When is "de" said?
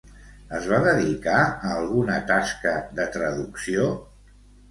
3.01-3.07